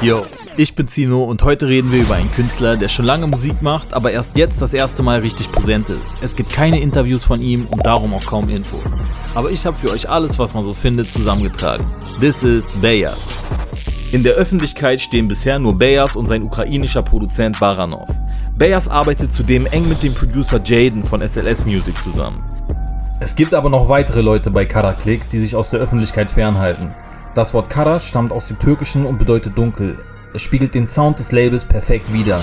Yo, 0.00 0.24
ich 0.56 0.76
bin 0.76 0.86
Zino 0.86 1.24
und 1.24 1.42
heute 1.42 1.66
reden 1.66 1.90
wir 1.90 2.02
über 2.02 2.14
einen 2.14 2.32
Künstler, 2.32 2.76
der 2.76 2.88
schon 2.88 3.04
lange 3.04 3.26
Musik 3.26 3.62
macht, 3.62 3.94
aber 3.94 4.12
erst 4.12 4.36
jetzt 4.36 4.62
das 4.62 4.72
erste 4.72 5.02
Mal 5.02 5.18
richtig 5.18 5.50
präsent 5.50 5.90
ist. 5.90 6.14
Es 6.22 6.36
gibt 6.36 6.52
keine 6.52 6.78
Interviews 6.78 7.24
von 7.24 7.40
ihm 7.40 7.66
und 7.66 7.84
darum 7.84 8.14
auch 8.14 8.24
kaum 8.24 8.48
Infos. 8.48 8.84
Aber 9.34 9.50
ich 9.50 9.66
habe 9.66 9.76
für 9.76 9.90
euch 9.90 10.08
alles, 10.08 10.38
was 10.38 10.54
man 10.54 10.62
so 10.62 10.72
findet, 10.72 11.10
zusammengetragen. 11.10 11.84
This 12.20 12.44
is 12.44 12.64
Beyas. 12.80 13.18
In 14.12 14.22
der 14.22 14.34
Öffentlichkeit 14.34 15.00
stehen 15.00 15.26
bisher 15.26 15.58
nur 15.58 15.76
Beyas 15.76 16.14
und 16.14 16.26
sein 16.26 16.44
ukrainischer 16.44 17.02
Produzent 17.02 17.58
Baranov. 17.58 18.08
Beyas 18.56 18.86
arbeitet 18.86 19.32
zudem 19.32 19.66
eng 19.66 19.88
mit 19.88 20.04
dem 20.04 20.14
Producer 20.14 20.60
Jaden 20.64 21.02
von 21.02 21.28
SLS 21.28 21.64
Music 21.64 22.00
zusammen. 22.02 22.40
Es 23.18 23.34
gibt 23.34 23.52
aber 23.52 23.68
noch 23.68 23.88
weitere 23.88 24.20
Leute 24.20 24.52
bei 24.52 24.64
Karaklik, 24.64 25.28
die 25.30 25.40
sich 25.40 25.56
aus 25.56 25.70
der 25.70 25.80
Öffentlichkeit 25.80 26.30
fernhalten. 26.30 26.94
Das 27.38 27.54
Wort 27.54 27.70
Kara 27.70 28.00
stammt 28.00 28.32
aus 28.32 28.48
dem 28.48 28.58
Türkischen 28.58 29.06
und 29.06 29.16
bedeutet 29.16 29.56
dunkel. 29.56 29.96
Es 30.34 30.42
spiegelt 30.42 30.74
den 30.74 30.88
Sound 30.88 31.20
des 31.20 31.30
Labels 31.30 31.64
perfekt 31.64 32.12
wider. 32.12 32.42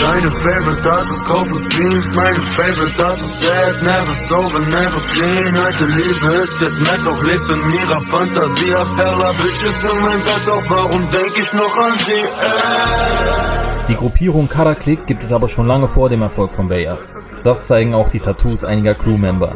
Deine 0.00 0.30
favorite 0.40 0.90
Art 0.90 1.10
of 1.10 1.24
Cold 1.26 1.50
Dreams, 1.76 2.16
meine 2.16 2.40
favorite 2.56 3.04
Art 3.04 3.22
of 3.22 3.40
Dead, 3.40 3.82
never 3.82 4.26
sober, 4.26 4.58
never 4.60 5.00
clean. 5.12 5.60
Alte 5.60 5.84
Liebe 5.84 6.28
ist 6.32 6.60
jetzt 6.62 6.80
nett, 6.80 7.02
doch 7.04 7.22
lebt 7.22 7.52
in 7.52 7.78
ihrer 7.78 8.00
Fantasie. 8.06 8.72
Appella 8.72 9.32
Bitches 9.32 9.84
in 9.84 10.00
mein 10.00 10.18
Bett, 10.20 10.46
doch 10.46 10.64
warum 10.70 11.10
denk 11.10 11.38
ich 11.38 11.52
noch 11.52 11.76
an 11.76 11.98
sie? 11.98 12.12
Äh. 12.12 13.86
Die 13.90 13.96
Gruppierung 13.96 14.48
Karaklik 14.48 15.06
gibt 15.06 15.24
es 15.24 15.30
aber 15.30 15.50
schon 15.50 15.66
lange 15.66 15.88
vor 15.88 16.08
dem 16.08 16.22
Erfolg 16.22 16.54
von 16.54 16.68
Bayers. 16.68 17.04
Das 17.44 17.66
zeigen 17.66 17.92
auch 17.92 18.08
die 18.08 18.20
Tattoos 18.20 18.64
einiger 18.64 18.94
Crewmember. 18.94 19.52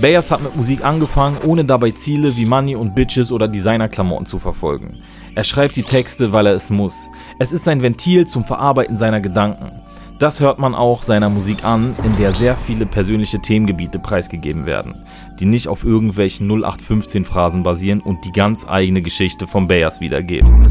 Bayers 0.00 0.30
hat 0.30 0.42
mit 0.42 0.54
Musik 0.54 0.84
angefangen, 0.84 1.38
ohne 1.46 1.64
dabei 1.64 1.90
Ziele 1.90 2.36
wie 2.36 2.44
Money 2.44 2.76
und 2.76 2.94
Bitches 2.94 3.32
oder 3.32 3.48
Designerklamotten 3.48 4.26
zu 4.26 4.38
verfolgen. 4.38 4.98
Er 5.34 5.44
schreibt 5.44 5.74
die 5.76 5.82
Texte, 5.82 6.32
weil 6.32 6.46
er 6.46 6.52
es 6.52 6.68
muss. 6.68 7.08
Es 7.38 7.52
ist 7.52 7.64
sein 7.64 7.82
Ventil 7.82 8.26
zum 8.26 8.44
Verarbeiten 8.44 8.98
seiner 8.98 9.20
Gedanken. 9.20 9.72
Das 10.18 10.40
hört 10.40 10.58
man 10.58 10.74
auch 10.74 11.02
seiner 11.02 11.28
Musik 11.28 11.64
an, 11.64 11.94
in 12.04 12.16
der 12.16 12.32
sehr 12.32 12.56
viele 12.56 12.86
persönliche 12.86 13.38
Themengebiete 13.40 13.98
preisgegeben 13.98 14.64
werden, 14.64 14.94
die 15.40 15.44
nicht 15.44 15.68
auf 15.68 15.84
irgendwelchen 15.84 16.46
0815 16.46 17.24
Phrasen 17.24 17.62
basieren 17.62 18.00
und 18.00 18.24
die 18.24 18.32
ganz 18.32 18.66
eigene 18.66 19.02
Geschichte 19.02 19.46
von 19.46 19.68
Bayers 19.68 20.00
wiedergeben. 20.00 20.62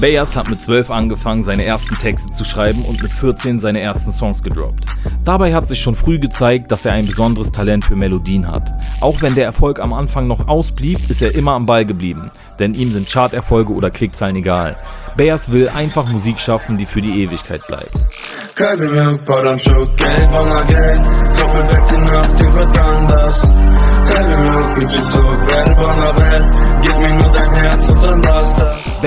Bayers 0.00 0.34
hat 0.34 0.48
mit 0.48 0.62
12 0.62 0.90
angefangen, 0.90 1.44
seine 1.44 1.66
ersten 1.66 1.94
Texte 1.98 2.32
zu 2.32 2.44
schreiben 2.44 2.86
und 2.86 3.02
mit 3.02 3.12
14 3.12 3.58
seine 3.58 3.82
ersten 3.82 4.12
Songs 4.12 4.42
gedroppt. 4.42 4.86
Dabei 5.24 5.54
hat 5.54 5.68
sich 5.68 5.78
schon 5.78 5.94
früh 5.94 6.18
gezeigt, 6.18 6.72
dass 6.72 6.86
er 6.86 6.94
ein 6.94 7.04
besonderes 7.04 7.52
Talent 7.52 7.84
für 7.84 7.96
Melodien 7.96 8.50
hat. 8.50 8.72
Auch 9.00 9.20
wenn 9.20 9.34
der 9.34 9.44
Erfolg 9.44 9.78
am 9.78 9.92
Anfang 9.92 10.26
noch 10.26 10.48
ausblieb, 10.48 10.98
ist 11.10 11.20
er 11.20 11.34
immer 11.34 11.52
am 11.52 11.66
Ball 11.66 11.84
geblieben, 11.84 12.30
denn 12.58 12.72
ihm 12.72 12.92
sind 12.92 13.10
Charterfolge 13.10 13.74
oder 13.74 13.90
Klickzahlen 13.90 14.36
egal. 14.36 14.78
Bayers 15.18 15.52
will 15.52 15.68
einfach 15.68 16.10
Musik 16.10 16.40
schaffen, 16.40 16.78
die 16.78 16.86
für 16.86 17.02
die 17.02 17.22
Ewigkeit 17.22 17.60
bleibt. 17.66 17.92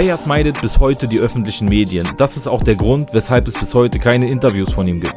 Bayers 0.04 0.26
meidet 0.26 0.60
bis 0.60 0.82
heute 0.82 1.08
die 1.08 1.20
öffentlichen 1.20 1.64
Medien. 1.64 2.06
Das 2.18 2.36
ist 2.36 2.46
auch 2.46 2.62
der 2.62 2.76
Grund, 2.76 3.14
weshalb 3.14 3.48
es 3.48 3.54
bis 3.54 3.74
heute 3.74 4.00
keine 4.00 4.28
Interviews 4.28 4.74
von 4.74 4.86
ihm 4.86 5.00
gibt. 5.00 5.16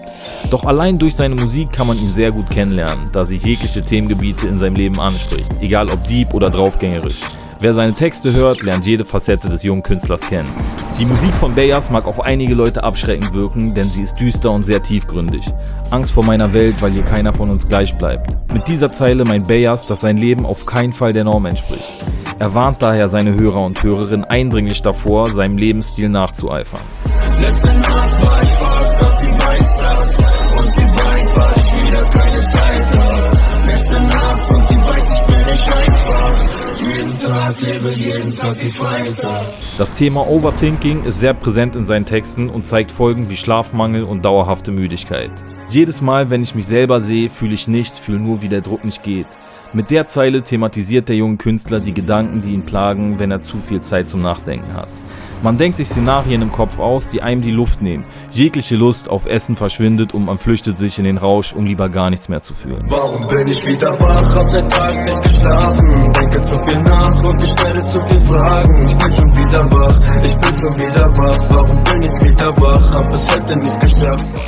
Doch 0.48 0.65
allein 0.65 0.97
durch 0.97 1.17
seine 1.17 1.35
Musik 1.35 1.73
kann 1.73 1.89
man 1.89 1.98
ihn 1.98 2.13
sehr 2.13 2.30
gut 2.30 2.48
kennenlernen, 2.51 3.11
da 3.13 3.27
sie 3.27 3.35
jegliche 3.35 3.83
Themengebiete 3.83 4.46
in 4.46 4.58
seinem 4.58 4.77
Leben 4.77 5.01
anspricht, 5.01 5.51
egal 5.61 5.91
ob 5.91 6.07
deep 6.07 6.33
oder 6.35 6.51
draufgängerisch. 6.51 7.19
Wer 7.58 7.75
seine 7.75 7.95
Texte 7.95 8.33
hört, 8.33 8.63
lernt 8.63 8.86
jede 8.86 9.05
Facette 9.05 9.48
des 9.48 9.64
jungen 9.64 9.83
Künstlers 9.83 10.20
kennen. 10.20 10.55
Die 11.01 11.05
Musik 11.05 11.35
von 11.35 11.57
Bayers 11.57 11.91
mag 11.91 12.07
auf 12.07 12.20
einige 12.20 12.55
Leute 12.55 12.85
abschreckend 12.85 13.35
wirken, 13.35 13.75
denn 13.75 13.91
sie 13.91 14.02
ist 14.02 14.20
düster 14.20 14.52
und 14.52 14.63
sehr 14.63 14.85
tiefgründig. 14.85 15.42
Angst 15.91 16.13
vor 16.13 16.25
meiner 16.25 16.52
Welt, 16.52 16.80
weil 16.80 16.92
hier 16.92 17.02
keiner 17.02 17.35
von 17.35 17.51
uns 17.51 17.67
gleich 17.67 17.98
bleibt. 17.98 18.36
Mit 18.52 18.69
dieser 18.69 18.92
Zeile 18.92 19.25
meint 19.25 19.48
Bayers, 19.48 19.86
dass 19.86 20.02
sein 20.02 20.17
Leben 20.17 20.46
auf 20.46 20.64
keinen 20.64 20.92
Fall 20.92 21.13
der 21.13 21.25
Norm 21.25 21.45
entspricht. 21.45 22.05
Er 22.39 22.55
warnt 22.55 22.83
daher 22.83 23.08
seine 23.08 23.35
Hörer 23.35 23.63
und 23.63 23.83
Hörerinnen 23.83 24.24
eindringlich 24.24 24.83
davor, 24.83 25.30
seinem 25.30 25.57
Lebensstil 25.57 26.11
nachzueifern. 26.11 26.83
Das 39.79 39.95
Thema 39.95 40.29
Overthinking 40.29 41.05
ist 41.05 41.20
sehr 41.20 41.33
präsent 41.33 41.75
in 41.75 41.86
seinen 41.86 42.05
Texten 42.05 42.51
und 42.51 42.67
zeigt 42.67 42.91
Folgen 42.91 43.30
wie 43.30 43.36
Schlafmangel 43.36 44.05
und 44.05 44.25
dauerhafte 44.25 44.73
Müdigkeit. 44.73 45.30
Jedes 45.69 46.02
Mal, 46.02 46.29
wenn 46.29 46.42
ich 46.42 46.55
mich 46.55 46.67
selber 46.67 47.01
sehe, 47.01 47.30
fühle 47.30 47.55
ich 47.55 47.67
nichts, 47.67 47.98
fühle 47.98 48.19
nur, 48.19 48.42
wie 48.42 48.48
der 48.48 48.61
Druck 48.61 48.85
nicht 48.85 49.02
geht. 49.02 49.27
Mit 49.72 49.90
der 49.90 50.06
Zeile 50.06 50.42
thematisiert 50.42 51.08
der 51.08 51.16
junge 51.16 51.36
Künstler 51.36 51.80
die 51.80 51.92
Gedanken, 51.92 52.40
die 52.40 52.52
ihn 52.52 52.64
plagen, 52.64 53.18
wenn 53.18 53.30
er 53.30 53.40
zu 53.40 53.58
viel 53.58 53.80
Zeit 53.80 54.08
zum 54.08 54.22
Nachdenken 54.22 54.74
hat. 54.74 54.88
Man 55.42 55.58
denkt 55.58 55.77
sich 55.77 55.88
Szenarien 55.88 56.40
im 56.40 56.50
Kopf 56.50 56.78
aus, 56.78 57.10
die 57.10 57.20
einem 57.20 57.42
die 57.42 57.50
Luft 57.50 57.82
nehmen. 57.82 58.04
Jegliche 58.30 58.74
Lust 58.74 59.10
auf 59.10 59.27
Essen 59.27 59.54
verschwindet 59.54 60.14
und 60.14 60.24
man 60.24 60.38
flüchtet 60.38 60.78
sich 60.78 60.98
in 60.98 61.04
den 61.04 61.18
Rausch, 61.18 61.52
um 61.52 61.66
lieber 61.66 61.90
gar 61.90 62.08
nichts 62.08 62.28
mehr 62.28 62.40
zu 62.40 62.54
fühlen. 62.54 62.84
Warum 62.88 63.28
bin 63.28 63.48
ich 63.48 63.66
wieder 63.66 63.92
wach? 64.00 64.34
Hab 64.34 64.50
seit 64.50 64.72
Tagen 64.72 65.04
nicht 65.04 65.22
geschlafen. 65.24 66.12
Denke 66.12 66.46
zu 66.46 66.58
viel 66.64 66.83
nach 66.83 67.24
und 67.24 67.42
ich 67.42 67.52
stelle 67.52 67.84
zu 67.84 68.00
viel 68.00 68.20
Fragen. 68.20 68.86
Ich 68.86 68.94
bin 68.96 69.14
schon 69.14 69.36
wieder 69.36 69.72
wach, 69.72 70.24
ich 70.24 70.36
bin 70.38 70.60
schon 70.60 70.80
wieder 70.80 71.16
wach. 71.18 71.50
Warum 71.50 71.84
bin 71.84 72.02
ich 72.02 72.24
wieder 72.24 72.56
wach? 72.58 72.96
Hab 72.96 73.12
es 73.12 73.36
heute 73.36 73.56
nicht. 73.56 73.86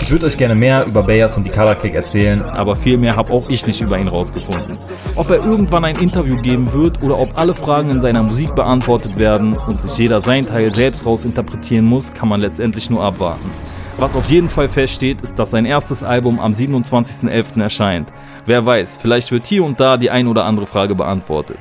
Ich 0.02 0.10
würde 0.10 0.26
euch 0.26 0.38
gerne 0.38 0.54
mehr 0.54 0.86
über 0.86 1.02
Bayers 1.02 1.36
und 1.36 1.44
die 1.44 1.50
Color 1.50 1.74
Kick 1.74 1.94
erzählen, 1.94 2.40
aber 2.40 2.76
viel 2.76 2.96
mehr 2.96 3.16
habe 3.16 3.32
auch 3.32 3.48
ich 3.50 3.66
nicht 3.66 3.80
über 3.80 3.98
ihn 3.98 4.08
rausgefunden. 4.08 4.78
Ob 5.16 5.28
er 5.30 5.44
irgendwann 5.44 5.84
ein 5.84 5.96
Interview 5.96 6.40
geben 6.40 6.72
wird 6.72 7.02
oder 7.02 7.18
ob 7.18 7.38
alle 7.38 7.52
Fragen 7.52 7.90
in 7.90 8.00
seiner 8.00 8.22
Musik 8.22 8.54
beantwortet 8.54 9.18
werden 9.18 9.54
und 9.54 9.80
sich 9.80 9.98
jeder 9.98 10.20
sein 10.22 10.46
Teil 10.46 10.72
selbst 10.72 11.04
rausinterpretieren 11.04 11.84
muss, 11.84 12.12
kann 12.12 12.28
man 12.28 12.40
letztendlich 12.40 12.88
nur 12.88 13.02
abwarten. 13.02 13.50
Was 13.98 14.14
auf 14.14 14.30
jeden 14.30 14.48
Fall 14.48 14.68
feststeht, 14.68 15.20
ist, 15.22 15.38
dass 15.38 15.50
sein 15.50 15.66
erstes 15.66 16.02
Album 16.02 16.38
am 16.38 16.52
27.11. 16.52 17.60
erscheint. 17.60 18.08
Wer 18.46 18.64
weiß, 18.64 18.96
vielleicht 19.02 19.32
wird 19.32 19.46
hier 19.46 19.64
und 19.64 19.80
da 19.80 19.96
die 19.96 20.08
ein 20.08 20.28
oder 20.28 20.44
andere 20.44 20.66
Frage 20.66 20.94
beantwortet. 20.94 21.58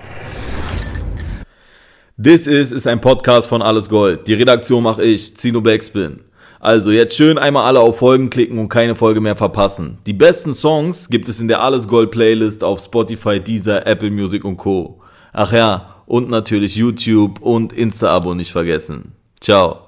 This 2.22 2.48
is 2.48 2.72
ist 2.72 2.88
ein 2.88 3.02
Podcast 3.02 3.50
von 3.50 3.62
Alles 3.62 3.90
Gold. 3.90 4.28
Die 4.28 4.34
Redaktion 4.34 4.84
mache 4.84 5.04
ich, 5.04 5.36
Zino 5.36 5.62
Backspin. 5.62 6.22
Also 6.60 6.92
jetzt 6.92 7.16
schön 7.16 7.38
einmal 7.38 7.66
alle 7.66 7.80
auf 7.80 8.00
Folgen 8.00 8.30
klicken 8.30 8.58
und 8.58 8.70
keine 8.70 8.96
Folge 8.96 9.22
mehr 9.22 9.36
verpassen. 9.36 9.98
Die 10.06 10.14
besten 10.14 10.54
Songs 10.54 11.10
gibt 11.10 11.30
es 11.30 11.40
in 11.40 11.48
der 11.48 11.62
Alles 11.62 11.88
Gold 11.88 12.12
Playlist 12.12 12.64
auf 12.64 12.80
Spotify, 12.80 13.40
Deezer, 13.40 13.86
Apple 13.86 14.12
Music 14.12 14.44
und 14.44 14.58
Co. 14.58 15.02
Ach 15.34 15.54
ja, 15.54 15.96
und 16.06 16.30
natürlich 16.30 16.76
YouTube 16.76 17.42
und 17.42 17.74
Insta-Abo 17.74 18.34
nicht 18.34 18.52
vergessen. 18.52 19.14
Ciao. 19.40 19.87